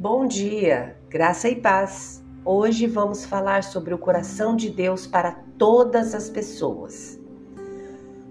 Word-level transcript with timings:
Bom 0.00 0.28
dia, 0.28 0.96
graça 1.08 1.48
e 1.48 1.56
paz. 1.56 2.24
Hoje 2.44 2.86
vamos 2.86 3.24
falar 3.24 3.64
sobre 3.64 3.92
o 3.92 3.98
coração 3.98 4.54
de 4.54 4.70
Deus 4.70 5.08
para 5.08 5.32
todas 5.58 6.14
as 6.14 6.30
pessoas. 6.30 7.20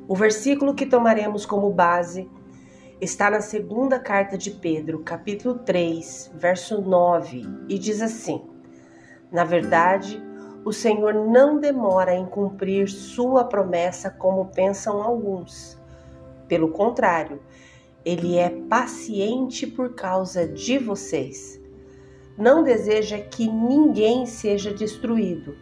O 0.07 0.15
versículo 0.15 0.73
que 0.73 0.85
tomaremos 0.85 1.45
como 1.45 1.69
base 1.69 2.31
está 3.01 3.29
na 3.29 3.41
segunda 3.41 3.99
carta 3.99 4.37
de 4.37 4.49
Pedro, 4.49 4.99
capítulo 4.99 5.55
3, 5.55 6.31
verso 6.35 6.79
9, 6.79 7.45
e 7.67 7.77
diz 7.77 8.01
assim: 8.01 8.41
Na 9.29 9.43
verdade, 9.43 10.23
o 10.63 10.71
Senhor 10.71 11.13
não 11.13 11.59
demora 11.59 12.15
em 12.15 12.25
cumprir 12.25 12.87
sua 12.87 13.43
promessa 13.43 14.09
como 14.09 14.45
pensam 14.45 15.03
alguns. 15.03 15.77
Pelo 16.47 16.69
contrário, 16.69 17.41
ele 18.05 18.37
é 18.37 18.49
paciente 18.49 19.67
por 19.67 19.93
causa 19.93 20.47
de 20.47 20.77
vocês. 20.77 21.59
Não 22.37 22.63
deseja 22.63 23.17
que 23.19 23.47
ninguém 23.49 24.25
seja 24.25 24.73
destruído, 24.73 25.55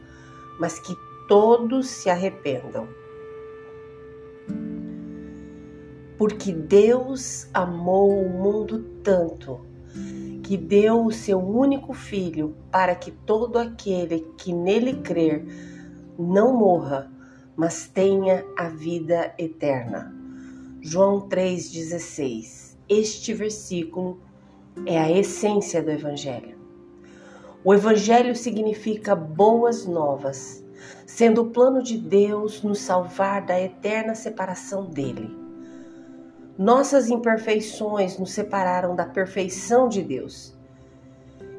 mas 0.60 0.80
que 0.80 0.94
todos 1.28 1.88
se 1.88 2.10
arrependam. 2.10 2.88
Porque 6.18 6.52
Deus 6.52 7.48
amou 7.54 8.26
o 8.26 8.30
mundo 8.30 8.80
tanto 9.04 9.62
que 10.44 10.58
deu 10.58 11.06
o 11.06 11.12
seu 11.12 11.40
único 11.40 11.94
filho 11.94 12.56
para 12.72 12.94
que 12.94 13.12
todo 13.12 13.58
aquele 13.58 14.20
que 14.38 14.54
nele 14.54 14.98
crer 14.98 15.44
não 16.20 16.54
morra, 16.54 17.12
mas 17.56 17.88
tenha 17.88 18.46
a 18.58 18.70
vida 18.70 19.34
eterna. 19.40 20.25
João 20.88 21.28
3,16. 21.28 22.78
Este 22.88 23.34
versículo 23.34 24.20
é 24.86 25.00
a 25.00 25.12
essência 25.12 25.82
do 25.82 25.90
Evangelho. 25.90 26.60
O 27.64 27.74
Evangelho 27.74 28.36
significa 28.36 29.16
boas 29.16 29.88
novas, 29.88 30.64
sendo 31.08 31.42
o 31.42 31.50
plano 31.50 31.82
de 31.82 31.98
Deus 31.98 32.62
nos 32.62 32.78
salvar 32.82 33.44
da 33.44 33.60
eterna 33.60 34.14
separação 34.14 34.86
dele. 34.86 35.36
Nossas 36.56 37.10
imperfeições 37.10 38.20
nos 38.20 38.32
separaram 38.32 38.96
da 38.96 39.08
perfeição 39.08 39.90
de 39.90 40.04
Deus. 40.04 40.56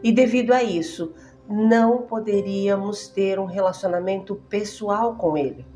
E 0.04 0.12
devido 0.12 0.52
a 0.52 0.62
isso, 0.62 1.12
não 1.50 2.02
poderíamos 2.02 3.08
ter 3.08 3.40
um 3.40 3.46
relacionamento 3.46 4.36
pessoal 4.48 5.16
com 5.16 5.36
Ele. 5.36 5.66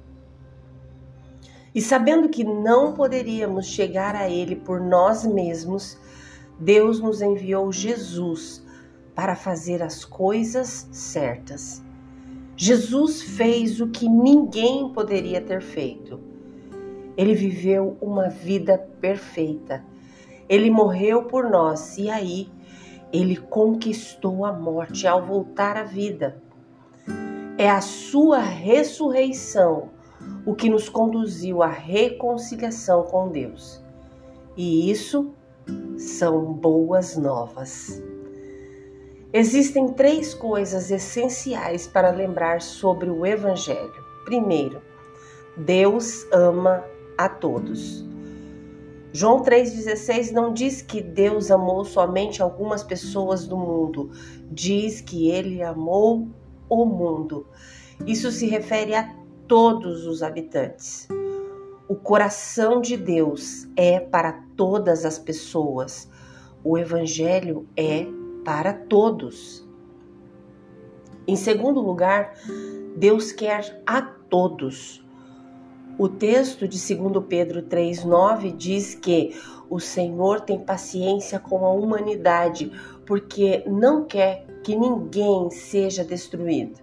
E 1.75 1.81
sabendo 1.81 2.29
que 2.29 2.45
não 2.45 2.93
poderíamos 2.95 3.67
chegar 3.67 4.15
a 4.15 4.29
Ele 4.29 4.57
por 4.57 4.81
nós 4.81 5.25
mesmos, 5.25 5.99
Deus 6.59 7.01
nos 7.01 7.23
enviou 7.23 7.71
Jesus 7.73 8.65
para 9.15 9.37
fazer 9.37 9.83
as 9.83 10.05
coisas 10.05 10.89
certas. 10.91 11.83
Jesus 12.57 13.23
fez 13.23 13.81
o 13.81 13.89
que 13.89 14.09
ninguém 14.09 14.93
poderia 14.93 15.41
ter 15.41 15.63
feito 15.63 16.31
ele 17.21 17.35
viveu 17.35 17.99
uma 18.01 18.31
vida 18.31 18.79
perfeita. 18.99 19.85
Ele 20.49 20.71
morreu 20.71 21.25
por 21.25 21.51
nós 21.51 21.99
e 21.99 22.09
aí 22.09 22.49
ele 23.13 23.37
conquistou 23.37 24.47
a 24.47 24.53
morte 24.55 25.07
ao 25.07 25.27
voltar 25.27 25.77
à 25.77 25.83
vida. 25.83 26.43
É 27.59 27.69
a 27.69 27.83
sua 27.83 28.39
ressurreição 28.39 29.91
o 30.45 30.55
que 30.55 30.69
nos 30.69 30.89
conduziu 30.89 31.63
à 31.63 31.69
reconciliação 31.69 33.03
com 33.05 33.29
Deus. 33.29 33.83
E 34.57 34.91
isso 34.91 35.33
são 35.97 36.53
boas 36.53 37.17
novas. 37.17 38.03
Existem 39.33 39.93
três 39.93 40.35
coisas 40.35 40.91
essenciais 40.91 41.87
para 41.87 42.11
lembrar 42.11 42.61
sobre 42.61 43.09
o 43.09 43.25
Evangelho. 43.25 44.05
Primeiro, 44.25 44.83
Deus 45.57 46.27
ama 46.33 46.85
a 47.17 47.29
todos. 47.29 48.05
João 49.13 49.43
3,16 49.43 50.31
não 50.31 50.53
diz 50.53 50.83
que 50.83 51.01
Deus 51.01 51.51
amou 51.51 51.85
somente 51.85 52.41
algumas 52.41 52.83
pessoas 52.83 53.47
do 53.47 53.57
mundo, 53.57 54.11
diz 54.51 55.01
que 55.01 55.29
ele 55.29 55.63
amou 55.63 56.29
o 56.69 56.85
mundo. 56.85 57.47
Isso 58.07 58.31
se 58.31 58.47
refere 58.47 58.95
a 58.95 59.20
todos 59.51 60.07
os 60.07 60.23
habitantes. 60.23 61.09
O 61.89 61.97
coração 61.97 62.81
de 62.81 62.97
Deus 62.97 63.67
é 63.75 63.99
para 63.99 64.45
todas 64.57 65.05
as 65.05 65.19
pessoas. 65.19 66.09
O 66.63 66.79
Evangelho 66.79 67.67
é 67.77 68.07
para 68.45 68.73
todos. 68.73 69.69
Em 71.27 71.35
segundo 71.35 71.81
lugar, 71.81 72.33
Deus 72.97 73.33
quer 73.33 73.83
a 73.85 74.01
todos. 74.01 75.05
O 75.99 76.09
texto 76.09 76.69
de 76.69 76.79
2 76.95 77.25
Pedro 77.29 77.63
3,9 77.65 78.57
diz 78.57 78.95
que 78.95 79.35
o 79.69 79.81
Senhor 79.81 80.43
tem 80.43 80.61
paciência 80.61 81.41
com 81.41 81.67
a 81.67 81.73
humanidade, 81.73 82.71
porque 83.05 83.65
não 83.67 84.05
quer 84.05 84.47
que 84.63 84.77
ninguém 84.77 85.51
seja 85.51 86.05
destruído, 86.05 86.79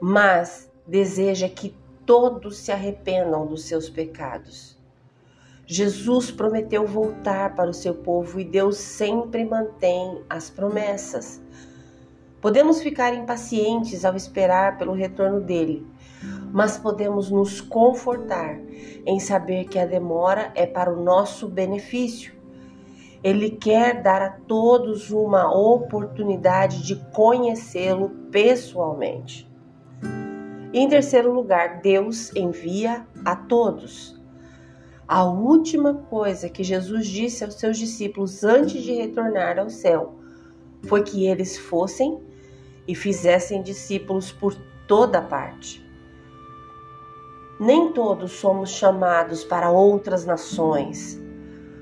mas 0.00 0.68
deseja 0.84 1.48
que 1.48 1.80
todos 2.06 2.58
se 2.58 2.72
arrependam 2.72 3.46
dos 3.46 3.64
seus 3.64 3.88
pecados. 3.88 4.78
Jesus 5.64 6.30
prometeu 6.30 6.86
voltar 6.86 7.54
para 7.54 7.70
o 7.70 7.74
seu 7.74 7.94
povo 7.94 8.38
e 8.38 8.44
Deus 8.44 8.76
sempre 8.76 9.44
mantém 9.44 10.22
as 10.28 10.50
promessas. 10.50 11.40
Podemos 12.40 12.82
ficar 12.82 13.14
impacientes 13.14 14.04
ao 14.04 14.16
esperar 14.16 14.76
pelo 14.76 14.92
retorno 14.92 15.40
dele, 15.40 15.86
mas 16.52 16.76
podemos 16.76 17.30
nos 17.30 17.60
confortar 17.60 18.58
em 19.06 19.20
saber 19.20 19.66
que 19.66 19.78
a 19.78 19.86
demora 19.86 20.50
é 20.56 20.66
para 20.66 20.92
o 20.92 21.02
nosso 21.02 21.48
benefício. 21.48 22.34
Ele 23.22 23.50
quer 23.50 24.02
dar 24.02 24.20
a 24.20 24.30
todos 24.30 25.12
uma 25.12 25.56
oportunidade 25.56 26.82
de 26.82 26.96
conhecê-lo 27.12 28.10
pessoalmente. 28.32 29.48
Em 30.72 30.88
terceiro 30.88 31.30
lugar, 31.30 31.80
Deus 31.82 32.34
envia 32.34 33.06
a 33.24 33.36
todos. 33.36 34.18
A 35.06 35.22
última 35.22 35.92
coisa 35.92 36.48
que 36.48 36.64
Jesus 36.64 37.06
disse 37.06 37.44
aos 37.44 37.56
seus 37.56 37.76
discípulos 37.76 38.42
antes 38.42 38.82
de 38.82 38.92
retornar 38.92 39.58
ao 39.58 39.68
céu 39.68 40.14
foi 40.84 41.02
que 41.02 41.26
eles 41.26 41.58
fossem 41.58 42.18
e 42.88 42.94
fizessem 42.94 43.62
discípulos 43.62 44.32
por 44.32 44.54
toda 44.88 45.20
parte. 45.20 45.86
Nem 47.60 47.92
todos 47.92 48.32
somos 48.32 48.70
chamados 48.70 49.44
para 49.44 49.70
outras 49.70 50.24
nações, 50.24 51.20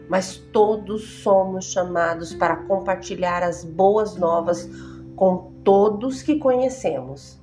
mas 0.09 0.37
todos 0.37 1.23
somos 1.23 1.67
chamados 1.67 2.35
para 2.35 2.57
compartilhar 2.57 3.45
as 3.45 3.65
boas 3.65 4.17
novas 4.17 4.69
com 5.15 5.53
todos 5.63 6.23
que 6.23 6.41
conhecemos. 6.41 7.40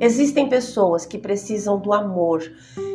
Existem 0.00 0.48
pessoas 0.48 1.06
que 1.06 1.18
precisam 1.18 1.78
do 1.78 1.92
amor 1.92 2.42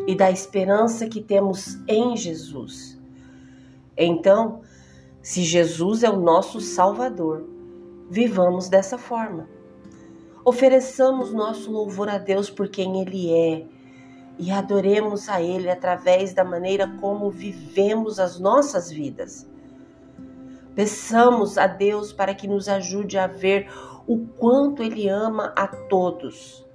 e 0.08 0.16
da 0.16 0.30
esperança 0.30 1.08
que 1.08 1.22
temos 1.22 1.78
em 1.88 2.18
Jesus. 2.18 3.00
Então, 3.98 4.62
se 5.22 5.44
Jesus 5.44 6.04
é 6.04 6.10
o 6.10 6.20
nosso 6.20 6.60
Salvador, 6.60 7.46
vivamos 8.10 8.70
dessa 8.70 8.98
forma. 8.98 9.48
Ofereçamos 10.44 11.34
nosso 11.34 11.72
louvor 11.72 12.10
a 12.10 12.18
Deus 12.18 12.50
por 12.50 12.70
quem 12.70 13.02
Ele 13.02 13.32
é 13.32 13.66
e 14.38 14.52
adoremos 14.52 15.28
a 15.30 15.42
Ele 15.42 15.70
através 15.70 16.34
da 16.34 16.44
maneira 16.44 16.88
como 17.00 17.30
vivemos 17.30 18.20
as 18.20 18.40
nossas 18.40 18.90
vidas. 18.90 19.48
Peçamos 20.76 21.58
a 21.58 21.68
Deus 21.68 22.14
para 22.14 22.34
que 22.34 22.48
nos 22.48 22.70
ajude 22.70 23.18
a 23.18 23.28
ver 23.28 23.70
o 24.08 24.26
quanto 24.38 24.82
Ele 24.82 25.10
ama 25.10 25.54
a 25.56 25.68
todos. 25.68 26.66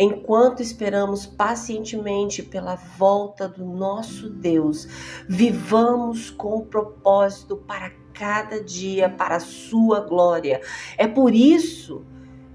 Enquanto 0.00 0.62
esperamos 0.62 1.26
pacientemente 1.26 2.40
pela 2.40 2.76
volta 2.76 3.48
do 3.48 3.64
nosso 3.64 4.30
Deus, 4.30 4.86
vivamos 5.28 6.30
com 6.30 6.64
propósito 6.64 7.56
para 7.56 7.90
cada 8.14 8.62
dia, 8.62 9.10
para 9.10 9.36
a 9.36 9.40
Sua 9.40 9.98
glória. 9.98 10.60
É 10.96 11.08
por 11.08 11.34
isso 11.34 12.06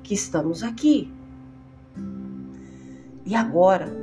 que 0.02 0.14
estamos 0.14 0.64
aqui. 0.64 1.14
E 3.26 3.36
agora 3.36 3.94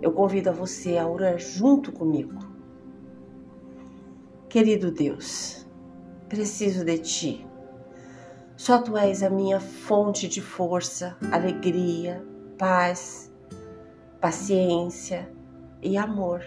eu 0.00 0.10
convido 0.12 0.48
a 0.48 0.52
você 0.52 0.96
a 0.96 1.06
orar 1.06 1.38
junto 1.38 1.92
comigo. 1.92 2.38
Querido 4.48 4.90
Deus, 4.90 5.66
preciso 6.26 6.86
de 6.86 6.96
Ti. 6.96 7.46
Só 8.56 8.78
Tu 8.78 8.96
és 8.96 9.22
a 9.22 9.28
minha 9.28 9.60
fonte 9.60 10.26
de 10.26 10.40
força, 10.40 11.18
alegria, 11.30 12.24
paz, 12.58 13.32
paciência 14.20 15.30
e 15.80 15.96
amor. 15.96 16.42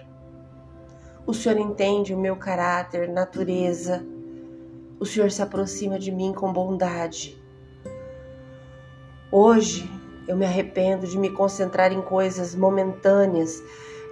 O 1.25 1.33
Senhor 1.33 1.57
entende 1.57 2.13
o 2.13 2.19
meu 2.19 2.35
caráter, 2.35 3.07
natureza, 3.07 4.05
o 4.99 5.05
Senhor 5.05 5.31
se 5.31 5.41
aproxima 5.41 5.97
de 5.97 6.11
mim 6.11 6.33
com 6.33 6.51
bondade. 6.51 7.41
Hoje 9.31 9.89
eu 10.27 10.35
me 10.35 10.45
arrependo 10.45 11.07
de 11.07 11.17
me 11.17 11.29
concentrar 11.29 11.93
em 11.93 12.01
coisas 12.01 12.53
momentâneas 12.53 13.63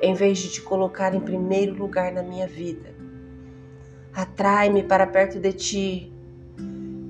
em 0.01 0.13
vez 0.13 0.39
de 0.39 0.49
te 0.49 0.61
colocar 0.61 1.13
em 1.13 1.19
primeiro 1.19 1.75
lugar 1.75 2.13
na 2.13 2.23
minha 2.23 2.47
vida. 2.47 2.95
Atrai-me 4.13 4.83
para 4.83 5.05
perto 5.05 5.37
de 5.39 5.51
ti 5.51 6.13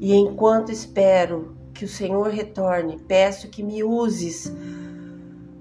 e 0.02 0.16
enquanto 0.16 0.72
espero 0.72 1.56
que 1.74 1.86
o 1.86 1.88
Senhor 1.88 2.30
retorne, 2.30 3.00
peço 3.08 3.50
que 3.50 3.64
me 3.64 3.84
uses 3.84 4.52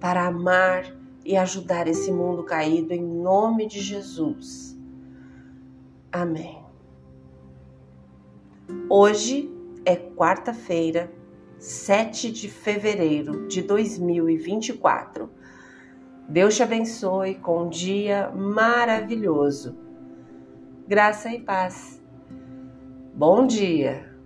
para 0.01 0.27
amar 0.27 0.97
e 1.25 1.37
ajudar 1.37 1.87
esse 1.87 2.13
mundo 2.13 2.45
caído 2.45 2.93
em 2.93 3.03
nome 3.03 3.67
de 3.67 3.81
Jesus. 3.81 4.79
Amém. 6.11 6.63
Hoje 8.89 9.51
é 9.85 9.97
quarta-feira, 9.97 11.11
7 11.59 12.31
de 12.31 12.49
fevereiro 12.49 13.47
de 13.49 13.63
2024. 13.63 15.31
Deus 16.29 16.57
te 16.57 16.63
abençoe 16.63 17.37
com 17.37 17.65
um 17.65 17.69
dia 17.69 18.31
maravilhoso. 18.31 19.77
Graça 20.87 21.31
e 21.31 21.41
paz. 21.41 22.03
Bom 23.15 23.47
dia! 23.47 24.18